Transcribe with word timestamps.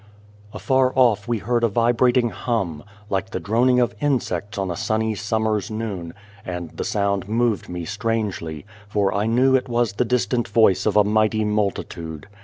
Afar 0.51 0.91
off 0.95 1.27
we 1.27 1.37
heard 1.37 1.63
a 1.63 1.67
vibrating 1.67 2.29
hum 2.31 2.83
like 3.11 3.29
the 3.29 3.39
droning 3.39 3.79
of 3.79 3.93
insects 4.01 4.57
on 4.57 4.71
a 4.71 4.75
sunny 4.75 5.13
summer's 5.13 5.69
noon; 5.69 6.15
and 6.43 6.71
the 6.71 6.83
sound 6.83 7.29
moved 7.29 7.69
me 7.69 7.85
strangely, 7.85 8.65
for 8.89 9.13
I 9.13 9.27
knew 9.27 9.55
it 9.55 9.69
was 9.69 9.93
the 9.93 10.03
distant 10.05 10.47
voice 10.47 10.87
of 10.87 10.97
a 10.97 11.03
mighty 11.03 11.45
multitude. 11.45 12.25